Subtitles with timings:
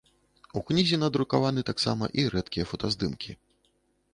[0.61, 3.31] У кнізе надрукаваны таксама і рэдкія фотаздымкі.